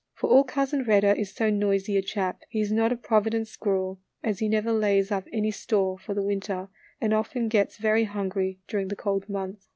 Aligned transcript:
For 0.15 0.31
all 0.31 0.43
Cousin 0.45 0.81
Redder 0.83 1.11
is 1.11 1.31
so 1.35 1.51
noisy 1.51 1.95
a 1.95 2.01
chap, 2.01 2.41
he 2.49 2.59
is 2.59 2.71
not 2.71 2.91
a 2.91 2.95
provident 2.95 3.47
squirrel, 3.47 3.99
as 4.23 4.39
he 4.39 4.49
never 4.49 4.73
lays 4.73 5.11
up 5.11 5.27
any 5.31 5.51
store 5.51 5.99
for 5.99 6.15
the 6.15 6.23
winter, 6.25 6.69
and 6.99 7.13
often 7.13 7.47
gets 7.49 7.77
very 7.77 8.05
hungry 8.05 8.57
during 8.67 8.87
the 8.87 8.95
cold 8.95 9.29
months. 9.29 9.67